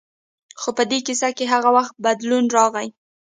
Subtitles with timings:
[0.61, 2.87] خو په دې کیسه کې هغه وخت بدلون راغی.